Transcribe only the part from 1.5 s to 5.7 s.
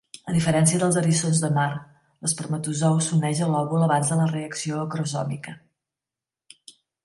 mar, l'espermatozou s'uneix a l'òvul abans de la reacció acrosòmica.